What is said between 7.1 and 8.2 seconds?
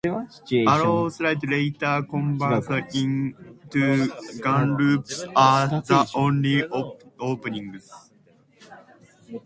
openings.